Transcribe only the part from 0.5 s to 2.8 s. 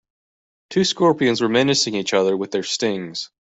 Two scorpions were menacing each other with their